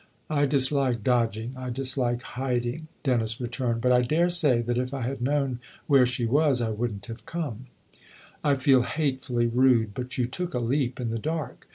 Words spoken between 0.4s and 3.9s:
"I dislike dodging I dislike hiding," Dennis returned;"